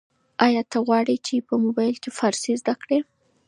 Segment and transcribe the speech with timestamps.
[0.45, 2.99] ایا ته غواړې چي په موبایل کي فارسي زده کړې؟